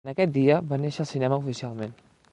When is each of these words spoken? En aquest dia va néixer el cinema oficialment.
En 0.05 0.09
aquest 0.11 0.31
dia 0.37 0.55
va 0.71 0.79
néixer 0.85 1.03
el 1.05 1.09
cinema 1.13 1.41
oficialment. 1.45 1.95